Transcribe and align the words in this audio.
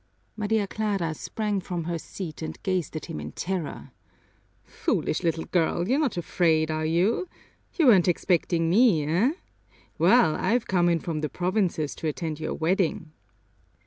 Maria 0.35 0.65
Clara 0.65 1.13
sprang 1.13 1.59
from 1.61 1.83
her 1.83 1.99
seat 1.99 2.41
and 2.41 2.57
gazed 2.63 2.95
at 2.95 3.05
him 3.05 3.19
in 3.19 3.31
terror. 3.33 3.91
"Foolish 4.63 5.21
little 5.21 5.45
girl, 5.45 5.87
you're 5.87 5.99
not 5.99 6.17
afraid, 6.17 6.71
are 6.71 6.87
you? 6.87 7.29
You 7.75 7.85
weren't 7.85 8.07
expecting 8.07 8.67
me, 8.67 9.05
eh? 9.05 9.33
Well, 9.99 10.33
I've 10.35 10.65
come 10.65 10.89
in 10.89 11.01
from 11.01 11.21
the 11.21 11.29
provinces 11.29 11.93
to 11.97 12.07
attend 12.07 12.39
your 12.39 12.55
wedding." 12.55 13.11